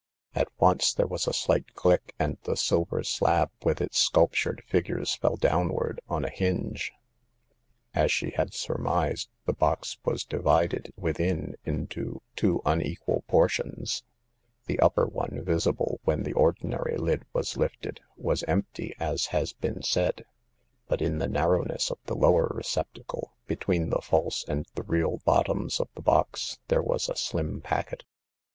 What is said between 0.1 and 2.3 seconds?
At once there was a slight click,